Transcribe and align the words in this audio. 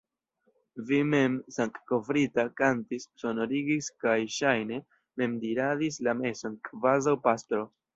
Vi 0.91 1.01
mem, 1.09 1.35
sangkovrita, 1.57 2.47
kantis, 2.63 3.07
sonorigis 3.25 3.93
kaj, 4.07 4.19
ŝajne, 4.41 4.83
mem 5.23 5.41
diradis 5.49 6.05
la 6.09 6.21
meson, 6.27 6.63
kvazaŭ 6.73 7.21
pastro. 7.29 7.67